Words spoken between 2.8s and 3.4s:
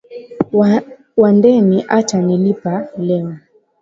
leo